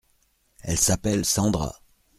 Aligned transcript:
Elle 0.63 0.79
s’appelle 0.79 1.25
Sandra. 1.25 1.79